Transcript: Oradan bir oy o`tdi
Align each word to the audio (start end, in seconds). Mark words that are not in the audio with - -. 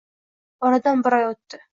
Oradan 0.69 1.03
bir 1.09 1.17
oy 1.19 1.27
o`tdi 1.29 1.61